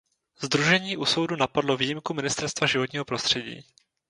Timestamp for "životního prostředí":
2.67-3.65